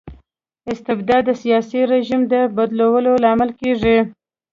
استبداد 0.71 1.23
د 1.27 1.29
سياسي 1.41 1.81
رژيم 1.91 2.21
د 2.31 2.33
بدلیدو 2.55 3.11
لامل 3.23 3.49
کيږي. 3.59 3.97